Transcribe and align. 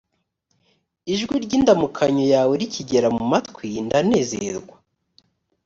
ijwi 1.13 1.35
ry’indamukanyo 1.45 2.25
yawe 2.33 2.53
rikigera 2.61 3.07
mu 3.17 3.23
matwi 3.31 3.67
ndanezerwa 3.85 4.75